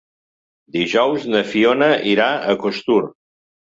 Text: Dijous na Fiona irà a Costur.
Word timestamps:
Dijous 0.77 1.27
na 1.33 1.43
Fiona 1.51 1.91
irà 2.15 2.31
a 2.39 2.57
Costur. 2.65 3.01